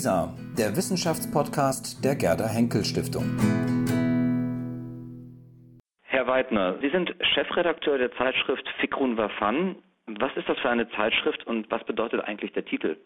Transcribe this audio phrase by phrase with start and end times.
[0.00, 3.36] WISA, der Wissenschaftspodcast der Gerda Henkel Stiftung.
[6.00, 9.76] Herr Weidner, Sie sind Chefredakteur der Zeitschrift Fikrun Wafan.
[10.06, 12.96] Was ist das für eine Zeitschrift und was bedeutet eigentlich der Titel?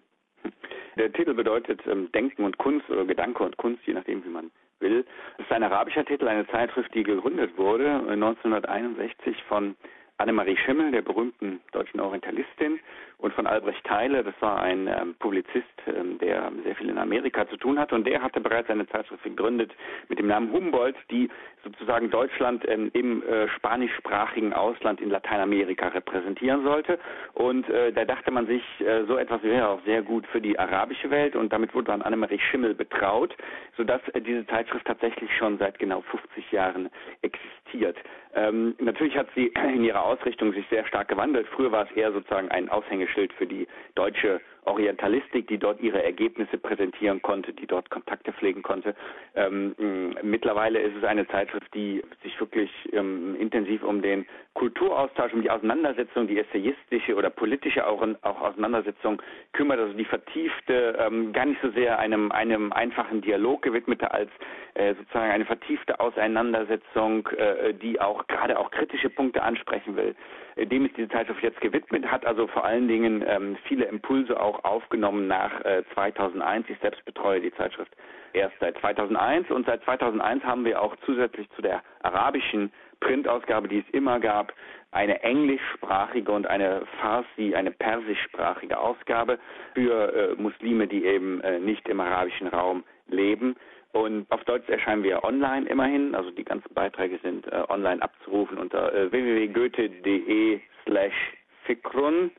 [0.96, 4.52] Der Titel bedeutet ähm, Denken und Kunst oder Gedanke und Kunst, je nachdem, wie man
[4.78, 5.04] will.
[5.38, 9.74] Es ist ein arabischer Titel, eine Zeitschrift, die gegründet wurde 1961 von
[10.18, 12.78] Annemarie Schimmel, der berühmten deutschen Orientalistin,
[13.24, 17.48] und von Albrecht Theile, das war ein ähm, Publizist, ähm, der sehr viel in Amerika
[17.48, 19.72] zu tun hatte, und der hatte bereits eine Zeitschrift gegründet
[20.10, 21.30] mit dem Namen Humboldt, die
[21.64, 26.98] sozusagen Deutschland ähm, im äh, spanischsprachigen Ausland in Lateinamerika repräsentieren sollte.
[27.32, 30.58] Und äh, da dachte man sich, äh, so etwas wäre auch sehr gut für die
[30.58, 33.34] arabische Welt, und damit wurde dann Annemarie Schimmel betraut,
[33.78, 36.90] sodass äh, diese Zeitschrift tatsächlich schon seit genau 50 Jahren
[37.22, 37.96] existiert.
[38.34, 41.46] Ähm, natürlich hat sie in ihrer Ausrichtung sich sehr stark gewandelt.
[41.54, 46.58] Früher war es eher sozusagen ein Aushängeschild für die deutsche Orientalistik, die dort ihre Ergebnisse
[46.58, 48.94] präsentieren konnte, die dort Kontakte pflegen konnte.
[49.34, 49.74] Ähm,
[50.22, 55.50] mittlerweile ist es eine Zeitschrift, die sich wirklich ähm, intensiv um den Kulturaustausch, um die
[55.50, 59.20] Auseinandersetzung, die essayistische oder politische auch, auch Auseinandersetzung
[59.52, 64.30] kümmert, also die vertiefte, ähm, gar nicht so sehr einem, einem einfachen Dialog gewidmete, als
[64.74, 70.14] äh, sozusagen eine vertiefte Auseinandersetzung, äh, die auch gerade auch kritische Punkte ansprechen will.
[70.56, 74.40] Äh, dem ist diese Zeitschrift jetzt gewidmet, hat also vor allen Dingen ähm, viele Impulse
[74.40, 76.68] auch aufgenommen nach äh, 2001.
[76.68, 77.92] Ich selbst betreue die Zeitschrift
[78.34, 83.78] erst seit 2001 und seit 2001 haben wir auch zusätzlich zu der arabischen Printausgabe, die
[83.78, 84.52] es immer gab,
[84.90, 89.38] eine englischsprachige und eine Farsi, eine persischsprachige Ausgabe
[89.74, 93.56] für äh, Muslime, die eben äh, nicht im arabischen Raum leben.
[93.92, 98.58] Und auf Deutsch erscheinen wir online immerhin, also die ganzen Beiträge sind äh, online abzurufen
[98.58, 102.30] unter äh, www.goethe.de slash Fikrun.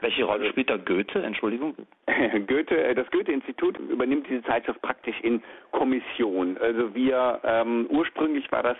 [0.00, 1.22] Welche Rolle spielt da Goethe?
[1.22, 1.74] Entschuldigung.
[2.46, 6.56] Goethe, äh, das Goethe-Institut übernimmt diese Zeitschrift praktisch in Kommission.
[6.58, 8.76] Also wir ähm, ursprünglich war das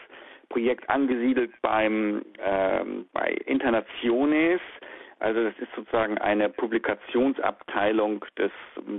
[0.48, 4.60] Projekt angesiedelt beim ähm, bei Internationes.
[5.20, 8.52] Also das ist sozusagen eine Publikationsabteilung des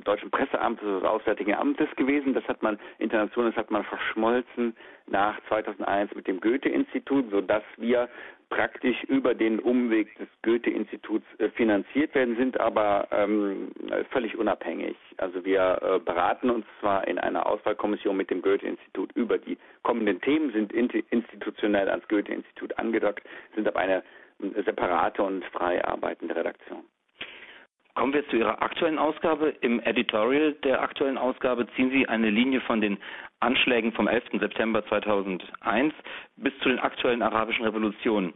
[0.04, 2.34] Deutschen Presseamtes, des Auswärtigen Amtes gewesen.
[2.34, 4.76] Das hat man, Internationes hat man verschmolzen
[5.08, 8.10] nach 2001 mit dem Goethe-Institut, sodass wir
[8.50, 13.72] praktisch über den Umweg des Goethe-Instituts äh, finanziert werden, sind aber ähm,
[14.12, 14.96] völlig unabhängig.
[15.18, 20.20] Also wir äh, beraten uns zwar in einer Auswahlkommission mit dem Goethe-Institut über die kommenden
[20.22, 23.24] Themen, sind institutionell ans Goethe-Institut angedockt,
[23.56, 24.04] sind aber eine
[24.42, 26.84] äh, separate und frei arbeitende Redaktion.
[27.96, 29.54] Kommen wir zu Ihrer aktuellen Ausgabe.
[29.62, 32.98] Im Editorial der aktuellen Ausgabe ziehen Sie eine Linie von den
[33.40, 34.40] Anschlägen vom 11.
[34.40, 35.94] September 2001
[36.38, 38.34] bis zu den aktuellen arabischen Revolutionen.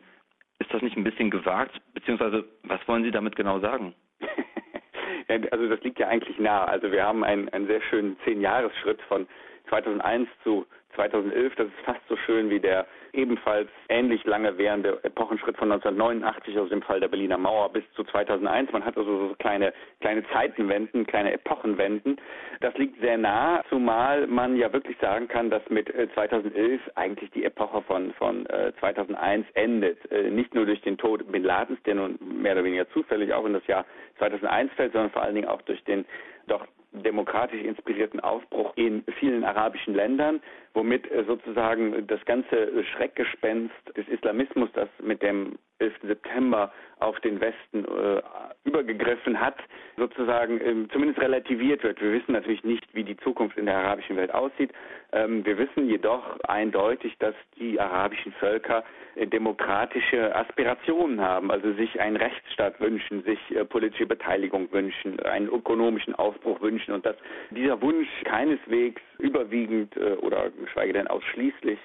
[0.60, 1.80] Ist das nicht ein bisschen gewagt?
[1.94, 3.94] Beziehungsweise, was wollen Sie damit genau sagen?
[5.52, 6.66] also das liegt ja eigentlich nah.
[6.66, 9.28] Also wir haben einen, einen sehr schönen Zehn-Jahres-Schritt von
[9.70, 10.66] 2001 zu
[10.96, 11.56] 2011.
[11.56, 16.70] Das ist fast so schön wie der ebenfalls ähnlich lange währende Epochenschritt von 1989 aus
[16.70, 18.72] dem Fall der Berliner Mauer bis zu 2001.
[18.72, 19.72] Man hat also so kleine,
[20.02, 22.18] kleine Zeitenwenden, kleine Epochenwenden.
[22.62, 27.30] Das liegt sehr nah, zumal man ja wirklich sagen kann, dass mit 2011 äh, eigentlich
[27.32, 28.48] die Epoche von, von
[28.80, 30.12] 2001 äh, endet.
[30.12, 33.46] Äh, nicht nur durch den Tod Bin Ladens, der nun mehr oder weniger zufällig auch
[33.46, 33.86] in das Jahr
[34.18, 36.06] 2001 fällt, sondern vor allen Dingen auch durch den
[36.48, 40.42] doch demokratisch inspirierten Aufbruch in vielen arabischen Ländern,
[40.74, 45.94] womit äh, sozusagen das ganze Schreckgespenst des Islamismus, das mit dem 11.
[46.04, 46.72] September
[47.04, 48.22] auf den Westen äh,
[48.66, 49.58] übergegriffen hat,
[49.98, 52.02] sozusagen ähm, zumindest relativiert wird.
[52.02, 54.72] Wir wissen natürlich nicht, wie die Zukunft in der arabischen Welt aussieht.
[55.12, 58.84] Ähm, wir wissen jedoch eindeutig, dass die arabischen Völker
[59.16, 65.48] äh, demokratische Aspirationen haben, also sich einen Rechtsstaat wünschen, sich äh, politische Beteiligung wünschen, einen
[65.48, 67.16] ökonomischen Aufbruch wünschen und dass
[67.52, 71.80] dieser Wunsch keineswegs überwiegend äh, oder geschweige denn ausschließlich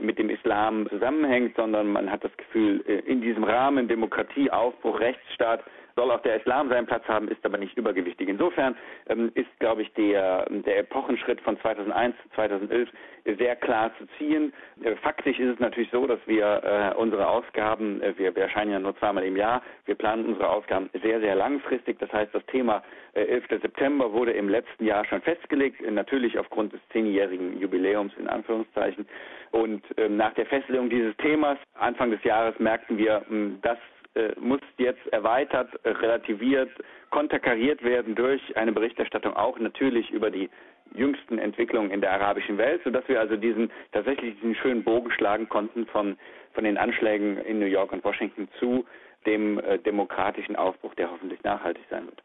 [0.00, 5.00] mit dem Islam zusammenhängt, sondern man hat das Gefühl, äh, in diesem Rahmen Demokratie, Aufbruch,
[5.00, 5.62] Rechtsstaat
[5.98, 8.28] soll auch der Islam seinen Platz haben, ist aber nicht übergewichtig.
[8.28, 8.76] Insofern
[9.08, 12.88] ähm, ist, glaube ich, der, der Epochenschritt von 2001 zu 2011
[13.36, 14.52] sehr klar zu ziehen.
[14.82, 18.70] Äh, faktisch ist es natürlich so, dass wir äh, unsere Ausgaben, äh, wir, wir, erscheinen
[18.70, 21.98] ja nur zweimal im Jahr, wir planen unsere Ausgaben sehr, sehr langfristig.
[21.98, 22.82] Das heißt, das Thema
[23.14, 23.60] äh, 11.
[23.60, 29.06] September wurde im letzten Jahr schon festgelegt, äh, natürlich aufgrund des zehnjährigen Jubiläums in Anführungszeichen.
[29.50, 33.97] Und ähm, nach der Festlegung dieses Themas Anfang des Jahres merkten wir, hm, dass äh,
[34.40, 36.70] muss jetzt erweitert, äh, relativiert,
[37.10, 40.50] konterkariert werden durch eine Berichterstattung auch natürlich über die
[40.94, 45.48] jüngsten Entwicklungen in der arabischen Welt, sodass wir also diesen tatsächlich diesen schönen Bogen schlagen
[45.48, 46.16] konnten von
[46.52, 48.84] von den Anschlägen in New York und Washington zu
[49.26, 52.22] dem äh, demokratischen Aufbruch, der hoffentlich nachhaltig sein wird.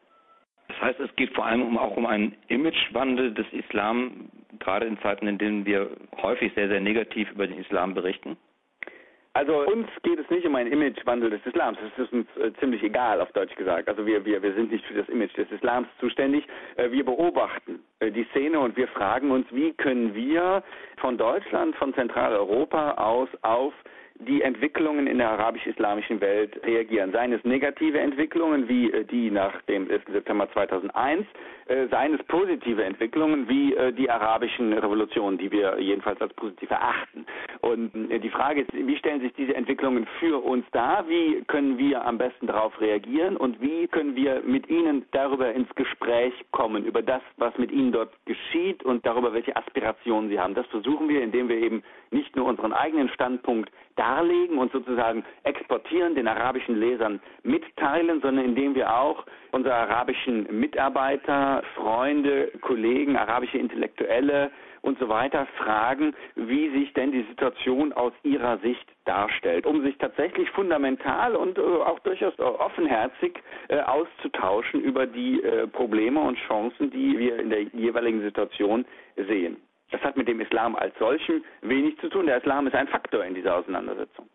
[0.68, 4.28] Das heißt, es geht vor allem um, auch um einen Imagewandel des Islam,
[4.58, 5.90] gerade in Zeiten, in denen wir
[6.22, 8.36] häufig sehr, sehr negativ über den Islam berichten?
[9.36, 11.76] Also uns geht es nicht um einen Imagewandel des Islams.
[11.82, 13.88] Das ist uns äh, ziemlich egal, auf Deutsch gesagt.
[13.88, 16.46] Also wir, wir, wir sind nicht für das Image des Islams zuständig.
[16.76, 20.62] Äh, wir beobachten äh, die Szene und wir fragen uns, wie können wir
[20.98, 23.74] von Deutschland, von Zentraleuropa aus auf
[24.20, 27.10] die Entwicklungen in der arabisch-islamischen Welt reagieren.
[27.12, 30.02] Seien es negative Entwicklungen wie äh, die nach dem 11.
[30.12, 31.26] September 2001,
[31.66, 36.70] äh, seien es positive Entwicklungen wie äh, die arabischen Revolutionen, die wir jedenfalls als positiv
[36.70, 37.26] erachten.
[37.60, 41.08] Und die Frage ist, wie stellen sich diese Entwicklungen für uns dar?
[41.08, 43.36] Wie können wir am besten darauf reagieren?
[43.36, 47.90] Und wie können wir mit Ihnen darüber ins Gespräch kommen, über das, was mit Ihnen
[47.90, 50.54] dort geschieht und darüber, welche Aspirationen Sie haben?
[50.54, 56.14] Das versuchen wir, indem wir eben nicht nur unseren eigenen Standpunkt darlegen und sozusagen exportieren,
[56.14, 64.50] den arabischen Lesern mitteilen, sondern indem wir auch unsere arabischen Mitarbeiter, Freunde, Kollegen, arabische Intellektuelle
[64.84, 69.96] und so weiter fragen, wie sich denn die Situation aus ihrer Sicht darstellt, um sich
[69.98, 76.90] tatsächlich fundamental und äh, auch durchaus offenherzig äh, auszutauschen über die äh, Probleme und Chancen,
[76.90, 78.84] die wir in der jeweiligen Situation
[79.16, 79.56] sehen.
[79.94, 82.26] Das hat mit dem Islam als solchem wenig zu tun.
[82.26, 84.28] Der Islam ist ein Faktor in dieser Auseinandersetzung.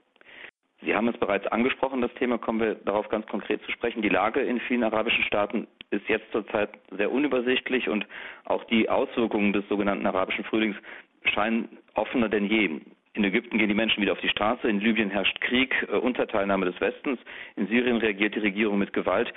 [0.82, 4.02] Sie haben es bereits angesprochen, das Thema, kommen wir darauf ganz konkret zu sprechen.
[4.02, 8.08] Die Lage in vielen arabischen Staaten ist jetzt zurzeit sehr unübersichtlich und
[8.46, 10.78] auch die Auswirkungen des sogenannten arabischen Frühlings
[11.26, 12.80] scheinen offener denn je.
[13.16, 16.26] In Ägypten gehen die Menschen wieder auf die Straße, in Libyen herrscht Krieg äh, unter
[16.26, 17.20] Teilnahme des Westens,
[17.58, 19.34] in Syrien reagiert die Regierung mit Gewalt.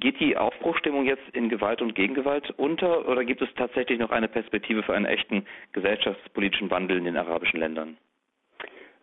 [0.00, 4.28] Geht die Aufbruchstimmung jetzt in Gewalt und Gegengewalt unter oder gibt es tatsächlich noch eine
[4.28, 7.96] Perspektive für einen echten gesellschaftspolitischen Wandel in den arabischen Ländern?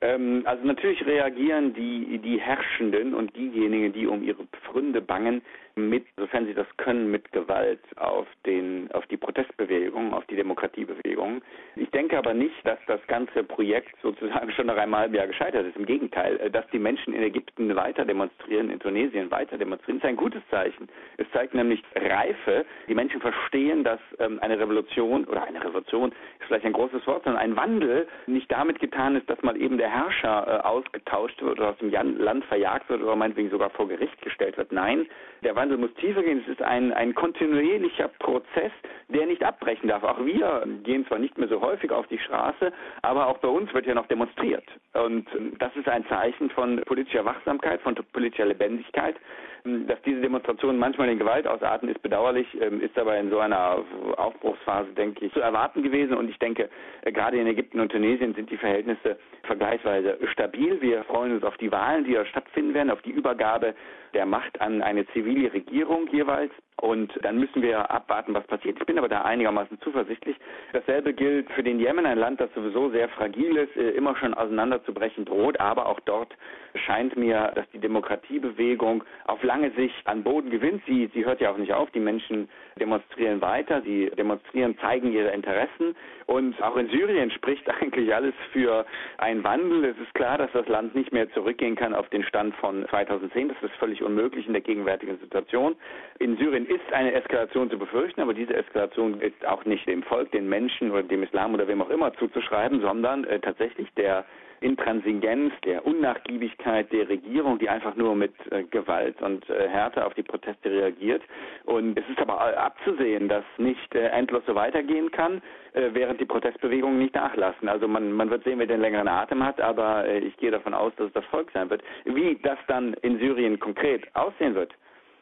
[0.01, 5.41] Ähm, also natürlich reagieren die, die Herrschenden und diejenigen, die um ihre Pfründe bangen,
[5.75, 11.41] mit, sofern sie das können, mit Gewalt auf den, auf die Protestbewegung, auf die Demokratiebewegung.
[11.75, 15.65] Ich denke aber nicht, dass das ganze Projekt sozusagen schon nach einem halben Jahr gescheitert
[15.65, 15.77] ist.
[15.77, 20.05] Im Gegenteil, äh, dass die Menschen in Ägypten weiter demonstrieren, in Tunesien weiter demonstrieren, ist
[20.05, 20.89] ein gutes Zeichen.
[21.17, 22.65] Es zeigt nämlich Reife.
[22.87, 26.11] Die Menschen verstehen, dass ähm, eine Revolution oder eine Revolution
[26.41, 29.77] ist vielleicht ein großes Wort, sondern ein Wandel nicht damit getan ist, dass mal eben
[29.77, 33.87] der Herrscher äh, ausgetauscht wird oder aus dem Land verjagt wird oder meinetwegen sogar vor
[33.87, 34.71] Gericht gestellt wird.
[34.71, 35.05] Nein,
[35.43, 36.41] der Wandel muss tiefer gehen.
[36.45, 38.71] Es ist ein, ein kontinuierlicher Prozess,
[39.09, 40.03] der nicht abbrechen darf.
[40.03, 42.71] Auch wir gehen zwar nicht mehr so häufig auf die Straße,
[43.01, 44.65] aber auch bei uns wird ja noch demonstriert.
[44.93, 45.27] Und
[45.59, 49.15] das ist ein Zeichen von politischer Wachsamkeit, von politischer Lebendigkeit.
[49.63, 53.83] Dass diese Demonstrationen manchmal in Gewalt ausarten, ist bedauerlich, ähm, ist aber in so einer
[54.17, 56.15] Aufbruchsphase, denke ich, zu erwarten gewesen.
[56.15, 56.69] Und ich denke,
[57.03, 60.81] äh, gerade in Ägypten und Tunesien sind die Verhältnisse vergleichsweise stabil.
[60.81, 63.75] Wir freuen uns auf die Wahlen, die da stattfinden werden, auf die Übergabe
[64.13, 66.51] der Macht an eine zivile Regierung jeweils.
[66.81, 68.77] Und dann müssen wir abwarten, was passiert.
[68.79, 70.35] Ich bin aber da einigermaßen zuversichtlich.
[70.73, 74.33] Dasselbe gilt für den Jemen, ein Land, das sowieso sehr fragil ist, äh, immer schon
[74.33, 75.59] auseinanderzubrechen droht.
[75.59, 76.33] Aber auch dort
[76.75, 80.81] scheint mir, dass die Demokratiebewegung auf lange Sicht an Boden gewinnt.
[80.85, 81.89] Sie, sie hört ja auch nicht auf.
[81.91, 83.81] Die Menschen demonstrieren weiter.
[83.81, 85.95] Sie demonstrieren, zeigen ihre Interessen.
[86.25, 88.85] Und auch in Syrien spricht eigentlich alles für
[89.17, 89.85] einen Wandel.
[89.85, 93.49] Es ist klar, dass das Land nicht mehr zurückgehen kann auf den Stand von 2010.
[93.49, 95.75] Das ist völlig unmöglich in der gegenwärtigen Situation.
[96.19, 100.31] In Syrien ist eine Eskalation zu befürchten, aber diese Eskalation ist auch nicht dem Volk,
[100.31, 104.25] den Menschen oder dem Islam oder wem auch immer zuzuschreiben, sondern äh, tatsächlich der
[104.61, 110.13] Intransigenz, der Unnachgiebigkeit der Regierung, die einfach nur mit äh, Gewalt und äh, Härte auf
[110.13, 111.23] die Proteste reagiert.
[111.65, 115.41] Und es ist aber abzusehen, dass nicht äh, endlos so weitergehen kann,
[115.73, 117.67] äh, während die Protestbewegungen nicht nachlassen.
[117.67, 120.73] Also man, man wird sehen, wer den längeren Atem hat, aber äh, ich gehe davon
[120.73, 121.83] aus, dass es das Volk sein wird.
[122.05, 124.73] Wie das dann in Syrien konkret aussehen wird,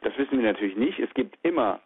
[0.02, 0.98] das wissen wir natürlich nicht.
[0.98, 1.80] Es gibt immer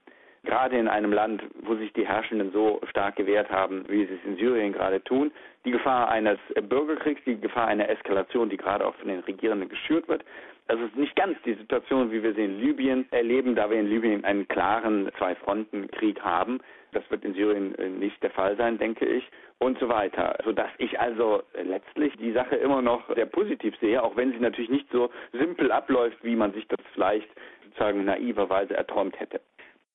[0.44, 4.24] gerade in einem Land, wo sich die Herrschenden so stark gewehrt haben, wie sie es
[4.24, 5.32] in Syrien gerade tun,
[5.64, 10.08] die Gefahr eines Bürgerkriegs, die Gefahr einer Eskalation, die gerade auch von den Regierenden geschürt
[10.08, 10.24] wird.
[10.66, 13.88] Das ist nicht ganz die Situation, wie wir sie in Libyen erleben, da wir in
[13.88, 16.60] Libyen einen klaren Zwei-Fronten-Krieg haben.
[16.92, 20.38] Das wird in Syrien äh, nicht der Fall sein, denke ich, und so weiter.
[20.42, 24.70] Sodass ich also letztlich die Sache immer noch sehr positiv sehe, auch wenn sie natürlich
[24.70, 27.28] nicht so simpel abläuft, wie man sich das vielleicht
[27.64, 29.40] sozusagen naiverweise erträumt hätte.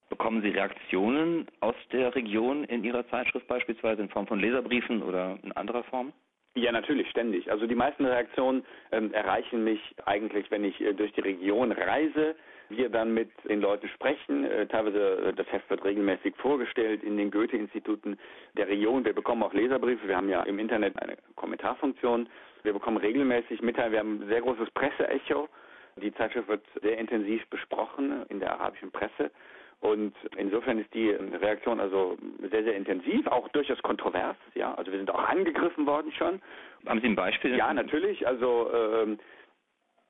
[0.10, 5.38] Bekommen Sie Reaktionen aus der Region in Ihrer Zeitschrift beispielsweise in Form von Leserbriefen oder
[5.44, 6.12] in anderer Form?
[6.56, 7.50] Ja, natürlich, ständig.
[7.52, 12.36] Also die meisten Reaktionen ähm, erreichen mich eigentlich, wenn ich äh, durch die Region reise,
[12.70, 14.46] wir dann mit den Leuten sprechen.
[14.46, 18.18] Äh, teilweise äh, das Heft wird regelmäßig vorgestellt in den Goethe-Instituten
[18.58, 19.06] der Region.
[19.06, 20.08] Wir bekommen auch Leserbriefe.
[20.08, 22.28] Wir haben ja im Internet eine Kommentarfunktion.
[22.64, 23.94] Wir bekommen regelmäßig Mitteilungen.
[23.94, 25.48] Wir haben ein sehr großes Presseecho.
[26.02, 29.32] Die Zeitschrift wird sehr intensiv besprochen in der arabischen Presse.
[29.82, 32.18] Und insofern ist die Reaktion also
[32.52, 34.36] sehr, sehr intensiv, auch durchaus kontrovers.
[34.54, 36.42] Ja, also wir sind auch angegriffen worden schon.
[36.86, 37.56] Haben Sie ein Beispiel?
[37.56, 38.28] Ja, natürlich.
[38.28, 39.20] Also ähm,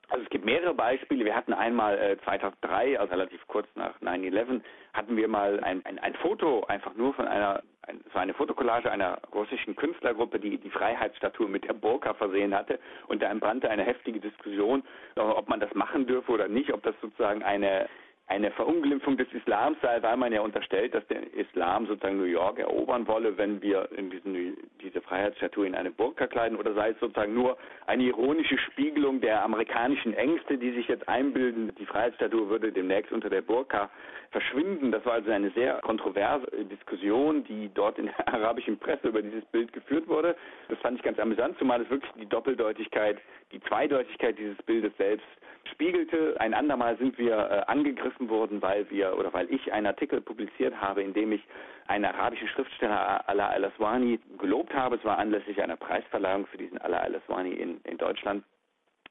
[0.09, 1.23] also es gibt mehrere Beispiele.
[1.23, 4.61] Wir hatten einmal äh, 2003, also relativ kurz nach 9-11,
[4.93, 8.33] hatten wir mal ein, ein, ein Foto einfach nur von einer, ein, es war eine
[8.33, 12.79] Fotokollage einer russischen Künstlergruppe, die die Freiheitsstatue mit der Burka versehen hatte.
[13.07, 14.83] Und da entbrannte eine heftige Diskussion,
[15.15, 17.87] ob man das machen dürfe oder nicht, ob das sozusagen eine
[18.29, 22.59] eine Verunglimpfung des Islams sei, weil man ja unterstellt, dass der Islam sozusagen New York
[22.59, 26.99] erobern wolle, wenn wir in diesen, diese Freiheitsstatue in eine Burka kleiden, oder sei es
[26.99, 27.57] sozusagen nur
[27.87, 33.31] eine ironische Spiegelung der amerikanischen Ängste, die sich jetzt einbilden, die Freiheitsstatue würde demnächst unter
[33.31, 33.89] der Burka
[34.31, 34.91] verschwinden.
[34.91, 39.43] Das war also eine sehr kontroverse Diskussion, die dort in der arabischen Presse über dieses
[39.45, 40.35] Bild geführt wurde.
[40.67, 43.17] Das fand ich ganz amüsant, zumal es wirklich die Doppeldeutigkeit,
[43.51, 45.25] die Zweideutigkeit dieses Bildes selbst
[45.71, 46.35] spiegelte.
[46.39, 50.73] Ein andermal sind wir äh, angegriffen worden, weil wir oder weil ich einen Artikel publiziert
[50.81, 51.41] habe, in dem ich
[51.87, 54.97] einen arabischen Schriftsteller Ala al-Aswani gelobt habe.
[54.97, 58.43] Es war anlässlich einer Preisverleihung für diesen Ala al-Aswani in, in Deutschland.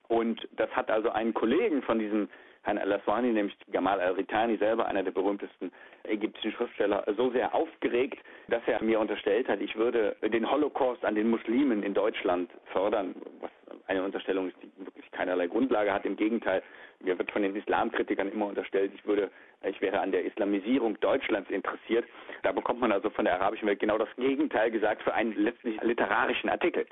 [0.08, 2.28] Und das hat also einen Kollegen von diesem
[2.62, 5.72] Herrn al-Aswani, nämlich Gamal al-Ritani selber, einer der berühmtesten
[6.04, 11.14] ägyptischen Schriftsteller, so sehr aufgeregt, dass er mir unterstellt hat, ich würde den Holocaust an
[11.14, 13.50] den Muslimen in Deutschland fördern, was
[13.86, 14.70] eine Unterstellung ist, die
[15.18, 16.06] keinerlei Grundlage hat.
[16.06, 16.62] Im Gegenteil,
[17.00, 19.30] mir wird von den Islamkritikern immer unterstellt, ich würde,
[19.64, 22.04] ich wäre an der Islamisierung Deutschlands interessiert.
[22.42, 25.80] Da bekommt man also von der arabischen Welt genau das Gegenteil gesagt für einen letztlich
[25.82, 26.86] literarischen Artikel.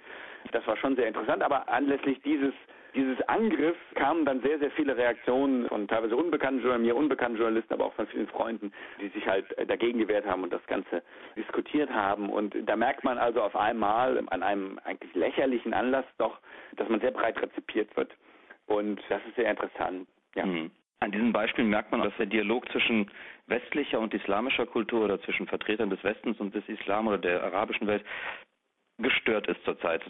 [0.53, 2.53] Das war schon sehr interessant, aber anlässlich dieses
[2.97, 7.75] dieses Angriff kamen dann sehr, sehr viele Reaktionen von teilweise unbekannten Journalisten, mir unbekannten Journalisten,
[7.75, 11.03] aber auch von vielen Freunden, die sich halt dagegen gewehrt haben und das Ganze
[11.37, 12.31] diskutiert haben.
[12.31, 16.41] Und da merkt man also auf einmal an einem eigentlich lächerlichen Anlass doch,
[16.77, 18.11] dass man sehr breit rezipiert wird.
[18.67, 20.09] Und das ist sehr interessant.
[20.35, 20.47] Ja.
[20.47, 20.71] Mhm.
[21.01, 23.11] An diesem Beispiel merkt man, dass der Dialog zwischen
[23.47, 27.87] westlicher und islamischer Kultur oder zwischen Vertretern des Westens und des Islam oder der arabischen
[27.87, 28.05] Welt
[28.99, 30.03] gestört ist zurzeit.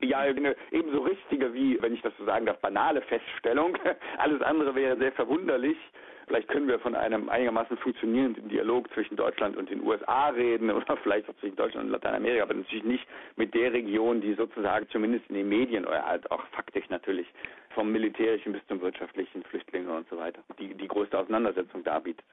[0.00, 3.76] Ja, eine ebenso richtige wie, wenn ich das so sagen darf, banale Feststellung.
[4.18, 5.76] Alles andere wäre sehr verwunderlich.
[6.26, 10.96] Vielleicht können wir von einem einigermaßen funktionierenden Dialog zwischen Deutschland und den USA reden oder
[11.02, 15.28] vielleicht auch zwischen Deutschland und Lateinamerika, aber natürlich nicht mit der Region, die sozusagen zumindest
[15.28, 17.28] in den Medien oder halt auch faktisch natürlich
[17.74, 22.24] vom militärischen bis zum wirtschaftlichen Flüchtlingen und so weiter, die die größte Auseinandersetzung darbietet.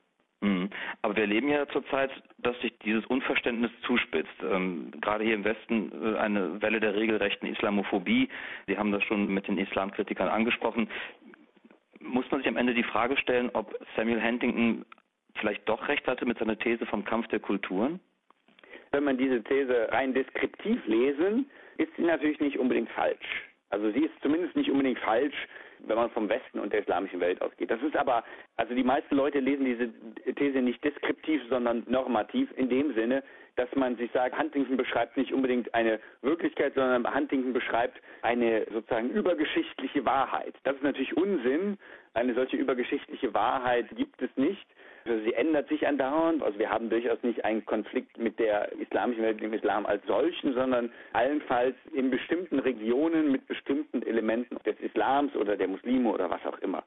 [0.44, 0.70] Mhm.
[1.02, 4.44] Aber wir erleben ja zurzeit, dass sich dieses Unverständnis zuspitzt.
[4.44, 8.28] Ähm, gerade hier im Westen äh, eine Welle der regelrechten Islamophobie.
[8.68, 10.90] Sie haben das schon mit den Islamkritikern angesprochen.
[12.02, 14.86] Muss man sich am Ende die Frage stellen, ob Samuel Huntington
[15.36, 18.02] vielleicht doch recht hatte mit seiner These vom Kampf der Kulturen?
[18.92, 23.46] Wenn man diese These rein deskriptiv lesen, ist sie natürlich nicht unbedingt falsch.
[23.70, 25.48] Also sie ist zumindest nicht unbedingt falsch,
[25.88, 27.70] wenn man vom Westen und der islamischen Welt ausgeht.
[27.70, 28.24] Das ist aber,
[28.58, 33.24] also die meisten Leute lesen diese These nicht deskriptiv, sondern normativ in dem Sinne,
[33.56, 39.10] dass man sich sagt, Huntington beschreibt nicht unbedingt eine Wirklichkeit, sondern Huntington beschreibt eine sozusagen
[39.12, 40.56] übergeschichtliche Wahrheit.
[40.64, 41.78] Das ist natürlich Unsinn.
[42.16, 44.66] Eine solche übergeschichtliche Wahrheit gibt es nicht.
[45.06, 46.42] Also sie ändert sich andauernd.
[46.44, 50.54] Also wir haben durchaus nicht einen Konflikt mit der islamischen Welt, dem Islam als solchen,
[50.54, 56.46] sondern allenfalls in bestimmten Regionen mit bestimmten Elementen des Islams oder der Muslime oder was
[56.46, 56.84] auch immer.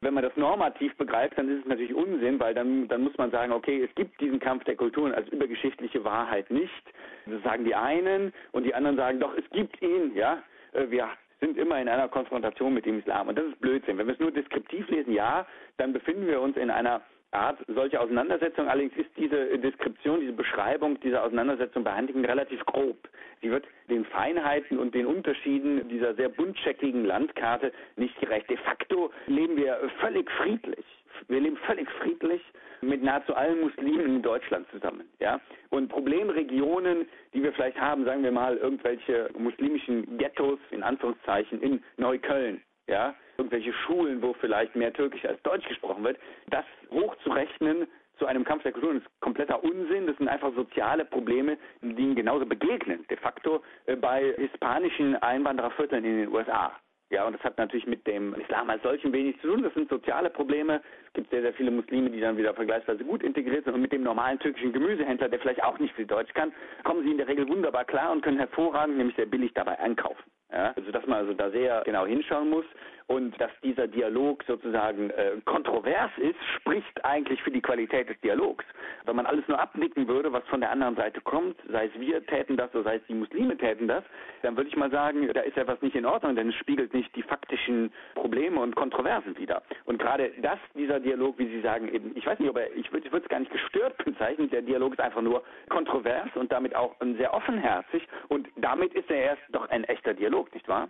[0.00, 3.30] Wenn man das normativ begreift, dann ist es natürlich Unsinn, weil dann, dann muss man
[3.30, 6.82] sagen, okay, es gibt diesen Kampf der Kulturen als übergeschichtliche Wahrheit nicht.
[7.26, 10.42] Das sagen die einen und die anderen sagen, doch, es gibt ihn, ja.
[10.72, 13.28] Äh, wir sind immer in einer Konfrontation mit dem Islam.
[13.28, 13.96] Und das ist Blödsinn.
[13.98, 17.00] Wenn wir es nur deskriptiv lesen, ja, dann befinden wir uns in einer
[17.32, 18.68] Art solche Auseinandersetzung.
[18.68, 23.08] Allerdings ist diese Deskription, diese Beschreibung dieser Auseinandersetzung bei Huntington relativ grob.
[23.40, 28.48] Sie wird den Feinheiten und den Unterschieden dieser sehr buntcheckigen Landkarte nicht gerecht.
[28.50, 30.84] De facto leben wir völlig friedlich.
[31.28, 32.42] Wir leben völlig friedlich
[32.82, 35.08] mit nahezu allen Muslimen in Deutschland zusammen.
[35.20, 35.40] Ja?
[35.70, 41.82] Und Problemregionen, die wir vielleicht haben, sagen wir mal, irgendwelche muslimischen Ghettos in Anführungszeichen in
[41.96, 42.60] Neukölln,
[42.92, 46.18] ja, irgendwelche Schulen, wo vielleicht mehr Türkisch als Deutsch gesprochen wird,
[46.50, 50.06] das hochzurechnen zu einem Kampf der Kulturen ist kompletter Unsinn.
[50.06, 56.04] Das sind einfach soziale Probleme, die ihnen genauso begegnen, de facto äh, bei hispanischen Einwanderervierteln
[56.04, 56.70] in den USA.
[57.10, 59.62] Ja, und das hat natürlich mit dem Islam als solchen wenig zu tun.
[59.62, 60.80] Das sind soziale Probleme.
[61.06, 63.74] Es gibt sehr, sehr viele Muslime, die dann wieder vergleichsweise gut integriert sind.
[63.74, 66.52] Und mit dem normalen türkischen Gemüsehändler, der vielleicht auch nicht viel Deutsch kann,
[66.84, 70.22] kommen sie in der Regel wunderbar klar und können hervorragend, nämlich sehr billig dabei einkaufen.
[70.52, 72.66] Ja, also dass man also da sehr genau hinschauen muss.
[73.12, 78.64] Und dass dieser Dialog sozusagen äh, kontrovers ist, spricht eigentlich für die Qualität des Dialogs.
[79.04, 82.24] Wenn man alles nur abnicken würde, was von der anderen Seite kommt, sei es wir
[82.24, 84.02] täten das oder sei es die Muslime täten das,
[84.40, 87.14] dann würde ich mal sagen, da ist etwas nicht in Ordnung, denn es spiegelt nicht
[87.14, 89.62] die faktischen Probleme und Kontroversen wider.
[89.84, 92.90] Und gerade das, dieser Dialog, wie Sie sagen, eben, ich weiß nicht, ob er, ich
[92.94, 96.94] würde es gar nicht gestört bezeichnen, der Dialog ist einfach nur kontrovers und damit auch
[97.18, 100.88] sehr offenherzig und damit ist er erst doch ein echter Dialog, nicht wahr?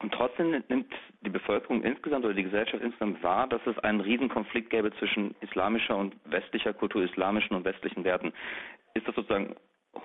[0.00, 4.68] Und trotzdem nimmt die Bevölkerung insgesamt oder die Gesellschaft insgesamt wahr, dass es einen Riesenkonflikt
[4.70, 8.32] gäbe zwischen islamischer und westlicher Kultur, islamischen und westlichen Werten.
[8.94, 9.56] Ist das sozusagen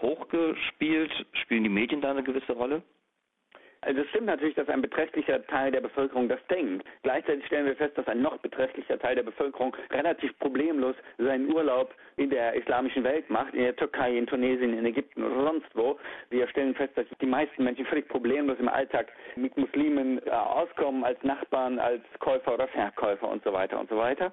[0.02, 1.12] hochgespielt?
[1.34, 2.84] Spielen die Medien da eine gewisse Rolle?
[3.84, 6.86] Also es stimmt natürlich, dass ein beträchtlicher Teil der Bevölkerung das denkt.
[7.02, 11.94] Gleichzeitig stellen wir fest, dass ein noch beträchtlicher Teil der Bevölkerung relativ problemlos seinen Urlaub
[12.18, 15.98] in der islamischen Welt macht, in der Türkei, in Tunesien, in Ägypten oder sonst wo.
[16.30, 21.04] Wir stellen fest, dass die meisten Menschen völlig problemlos im Alltag mit Muslimen äh, auskommen,
[21.04, 24.32] als Nachbarn, als Käufer oder Verkäufer und so weiter und so weiter.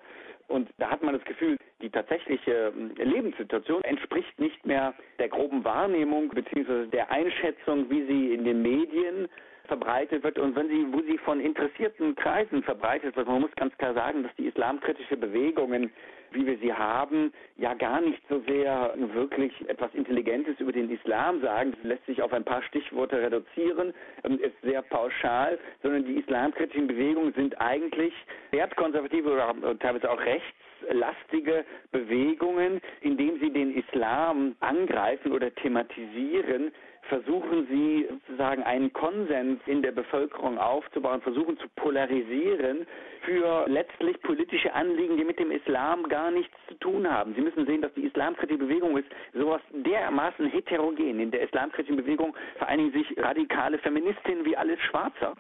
[0.49, 5.65] Und da hat man das Gefühl, die tatsächliche ähm, Lebenssituation entspricht nicht mehr der groben
[5.65, 6.87] Wahrnehmung bzw.
[6.87, 9.29] der Einschätzung, wie sie in den Medien
[9.67, 13.29] verbreitet wird und wenn sie, wo sie von interessierten Kreisen verbreitet wird.
[13.29, 15.93] Man muss ganz klar sagen, dass die islamkritische Bewegungen,
[16.33, 21.41] wie wir sie haben, ja gar nicht so sehr wirklich etwas Intelligentes über den Islam
[21.41, 21.73] sagen.
[21.73, 23.95] Das lässt sich auf ein paar Stichworte reduzieren,
[24.25, 28.13] ähm, ist sehr pauschal, sondern die islamkritischen Bewegungen sind eigentlich
[28.51, 36.73] wertkonservative oder teilweise auch rechtslastige Bewegungen, indem sie den Islam angreifen oder thematisieren,
[37.09, 42.87] versuchen sie sozusagen einen Konsens in der Bevölkerung aufzubauen, versuchen zu polarisieren
[43.23, 47.35] für letztlich politische Anliegen, die mit dem Islam gar nichts zu tun haben.
[47.35, 51.21] Sie müssen sehen, dass die islamkritische Bewegung ist sowas dermaßen heterogen.
[51.21, 55.35] In der islamkritischen Bewegung vereinigen sich radikale Feministinnen wie alles Schwarzer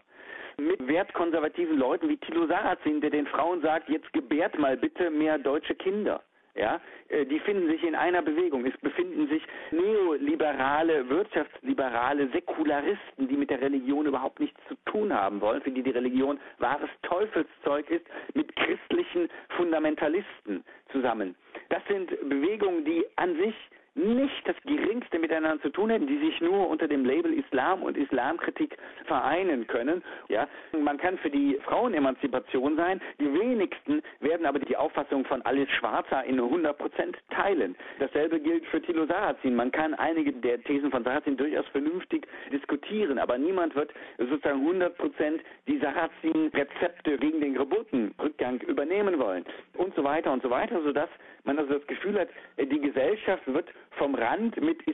[0.58, 5.38] mit wertkonservativen Leuten wie Thilo Sarrazin, der den Frauen sagt, jetzt gebärt mal bitte mehr
[5.38, 6.20] deutsche Kinder
[6.58, 8.66] ja, äh, die finden sich in einer Bewegung.
[8.66, 15.40] Es befinden sich neoliberale, wirtschaftsliberale Säkularisten, die mit der Religion überhaupt nichts zu tun haben
[15.40, 21.34] wollen, für die die Religion wahres Teufelszeug ist, mit christlichen Fundamentalisten zusammen.
[21.68, 23.54] Das sind Bewegungen, die an sich
[23.94, 27.96] nicht das geringste miteinander zu tun hätten, die sich nur unter dem Label Islam und
[27.98, 30.02] Islamkritik vereinen können.
[30.28, 33.00] Ja, man kann für die Frauenemanzipation sein.
[33.20, 37.76] Die wenigsten werden aber die Auffassung von Alice Schwarzer in 100 Prozent teilen.
[37.98, 39.54] Dasselbe gilt für Thilo Sarrazin.
[39.54, 44.96] Man kann einige der Thesen von Sarrazin durchaus vernünftig diskutieren, aber niemand wird sozusagen 100
[44.96, 51.10] Prozent die Sarrazin-Rezepte gegen den Geburtenrückgang übernehmen wollen und so weiter und so weiter, sodass
[51.44, 52.28] man also das Gefühl hat,
[52.58, 54.86] die Gesellschaft wird vom Rand mit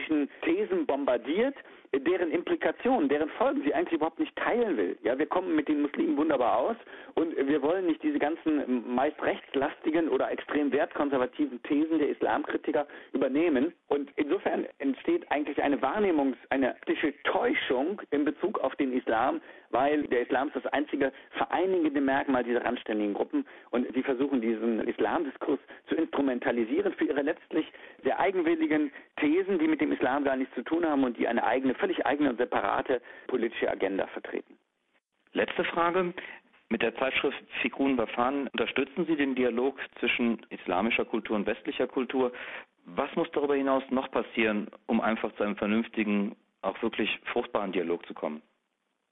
[0.00, 1.54] islamkritischen Thesen bombardiert
[1.92, 4.96] deren Implikationen, deren Folgen sie eigentlich überhaupt nicht teilen will.
[5.02, 6.76] Ja, wir kommen mit den Muslimen wunderbar aus
[7.14, 13.72] und wir wollen nicht diese ganzen meist rechtslastigen oder extrem wertkonservativen Thesen der Islamkritiker übernehmen.
[13.88, 16.76] Und insofern entsteht eigentlich eine Wahrnehmungs-, eine
[17.24, 22.64] Täuschung in Bezug auf den Islam, weil der Islam ist das einzige vereinigende Merkmal dieser
[22.64, 27.66] randständigen Gruppen und sie versuchen diesen Islamdiskurs zu instrumentalisieren für ihre letztlich
[28.02, 31.44] sehr eigenwilligen Thesen, die mit dem Islam gar nichts zu tun haben und die eine
[31.44, 34.56] eigene völlig eigene und separate politische Agenda vertreten.
[35.32, 36.14] Letzte Frage.
[36.72, 42.32] Mit der Zeitschrift Fikrun Wafan unterstützen Sie den Dialog zwischen islamischer Kultur und westlicher Kultur.
[42.84, 48.06] Was muss darüber hinaus noch passieren, um einfach zu einem vernünftigen, auch wirklich fruchtbaren Dialog
[48.06, 48.40] zu kommen?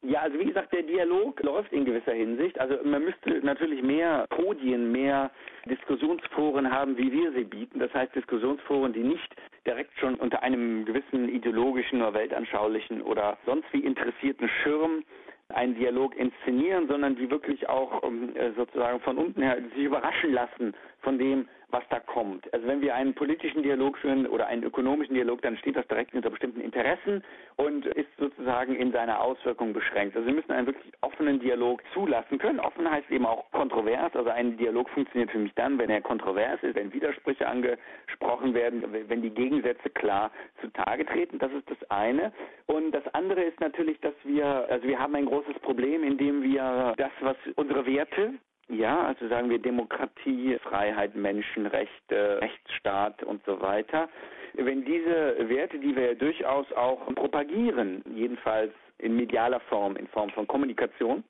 [0.02, 2.58] Ja, also wie gesagt, der Dialog läuft in gewisser Hinsicht.
[2.60, 5.32] Also man müsste natürlich mehr Podien, mehr
[5.68, 7.80] Diskussionsforen haben, wie wir sie bieten.
[7.80, 9.34] Das heißt Diskussionsforen, die nicht
[9.68, 15.04] direkt schon unter einem gewissen ideologischen oder weltanschaulichen oder sonst wie interessierten Schirm
[15.50, 20.32] einen Dialog inszenieren, sondern die wirklich auch ähm, äh, sozusagen von unten her sich überraschen
[20.32, 22.52] lassen von dem, was da kommt.
[22.54, 26.14] Also wenn wir einen politischen Dialog führen oder einen ökonomischen Dialog, dann steht das direkt
[26.14, 27.22] unter bestimmten Interessen
[27.56, 30.16] und ist sozusagen in seiner Auswirkung beschränkt.
[30.16, 32.60] Also wir müssen einen wirklich offenen Dialog zulassen können.
[32.60, 34.14] Offen heißt eben auch kontrovers.
[34.14, 38.82] Also ein Dialog funktioniert für mich dann, wenn er kontrovers ist, wenn Widersprüche angesprochen werden,
[39.08, 40.30] wenn die Gegensätze klar
[40.62, 41.38] zutage treten.
[41.38, 42.32] Das ist das eine.
[42.66, 46.94] Und das andere ist natürlich, dass wir, also wir haben ein großes Problem, indem wir
[46.96, 48.34] das, was unsere Werte,
[48.68, 54.08] ja, also sagen wir Demokratie, Freiheit, Menschenrechte, Rechtsstaat und so weiter.
[54.54, 60.30] Wenn diese Werte, die wir ja durchaus auch propagieren, jedenfalls in medialer Form, in Form
[60.30, 61.24] von Kommunikation,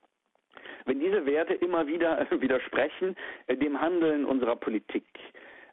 [0.87, 3.15] wenn diese Werte immer wieder widersprechen
[3.49, 5.05] dem Handeln unserer Politik,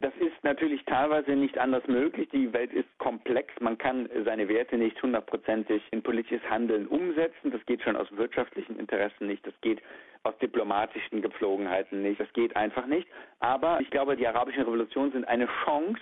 [0.06, 2.30] Das ist natürlich teilweise nicht anders möglich.
[2.32, 3.52] Die Welt ist komplex.
[3.60, 7.50] Man kann seine Werte nicht hundertprozentig in politisches Handeln umsetzen.
[7.50, 9.44] Das geht schon aus wirtschaftlichen Interessen nicht.
[9.48, 9.82] Das geht
[10.22, 12.20] aus diplomatischen Gepflogenheiten nicht.
[12.20, 13.08] Das geht einfach nicht.
[13.40, 16.00] Aber ich glaube, die arabischen Revolutionen sind eine Chance,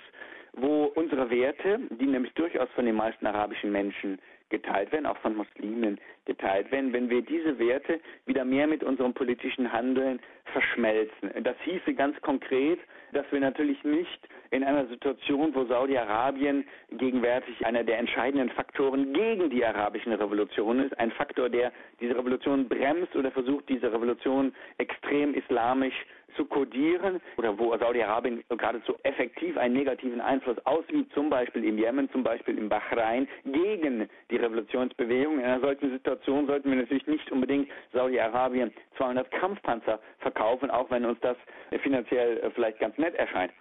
[0.53, 5.35] wo unsere Werte, die nämlich durchaus von den meisten arabischen Menschen geteilt werden, auch von
[5.35, 11.31] Muslimen geteilt werden, wenn wir diese Werte wieder mehr mit unserem politischen Handeln verschmelzen.
[11.43, 12.79] Das hieße ganz konkret,
[13.13, 19.49] dass wir natürlich nicht in einer Situation, wo Saudi-Arabien gegenwärtig einer der entscheidenden Faktoren gegen
[19.49, 25.33] die arabischen Revolution ist, ein Faktor, der diese Revolution bremst oder versucht, diese Revolution extrem
[25.33, 25.95] islamisch
[26.36, 32.10] zu kodieren oder wo Saudi-Arabien geradezu effektiv einen negativen Einfluss ausübt, zum Beispiel im Jemen,
[32.12, 35.39] zum Beispiel im Bahrain, gegen die Revolutionsbewegung.
[35.39, 41.06] In einer solchen Situation sollten wir natürlich nicht unbedingt Saudi-Arabien 200 Kampfpanzer verkaufen, auch wenn
[41.06, 41.38] uns das
[41.82, 43.52] finanziell äh, vielleicht ganz nett erscheint.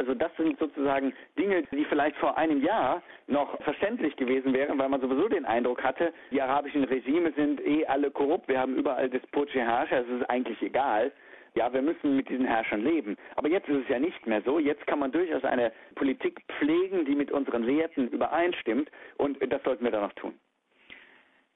[0.00, 4.88] Also das sind sozusagen Dinge, die vielleicht vor einem Jahr noch verständlich gewesen wären, weil
[4.88, 9.10] man sowieso den Eindruck hatte, die arabischen Regime sind eh alle korrupt, wir haben überall
[9.10, 11.12] despotische Herrscher, es ist eigentlich egal.
[11.54, 13.16] Ja, wir müssen mit diesen Herrschern leben.
[13.36, 14.58] Aber jetzt ist es ja nicht mehr so.
[14.58, 18.90] Jetzt kann man durchaus eine Politik pflegen, die mit unseren Werten übereinstimmt.
[19.16, 20.34] Und das sollten wir dann auch tun.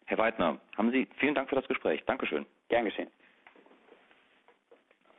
[0.06, 2.02] Herr Weidner, haben Sie vielen Dank für das Gespräch.
[2.06, 2.44] Dankeschön.
[2.68, 3.08] Gern geschehen.